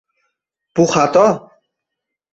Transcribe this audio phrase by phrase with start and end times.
[0.77, 1.27] Bu xato.